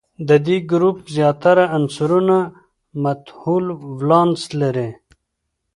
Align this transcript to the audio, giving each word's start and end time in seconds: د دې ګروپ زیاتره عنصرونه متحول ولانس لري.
د 0.27 0.29
دې 0.45 0.57
ګروپ 0.71 0.97
زیاتره 1.15 1.63
عنصرونه 1.75 2.37
متحول 3.03 3.65
ولانس 3.99 4.41
لري. 4.61 4.89